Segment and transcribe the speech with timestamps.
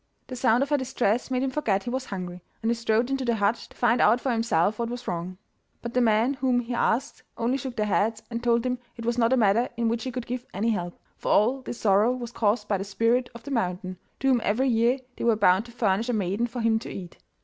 [0.25, 3.23] The sound of her distress made him forget he was hungry, and he strode into
[3.23, 5.37] the hut to find out for himself what was wrong.
[5.83, 9.19] But the men whom he asked only shook their heads and told him it was
[9.19, 12.31] not a matter in which he could give any help, for all this sorrow was
[12.31, 15.71] caused by the Spirit of the Mountain, to whom every year they were bound to
[15.71, 17.19] furnish a maiden for him to eat.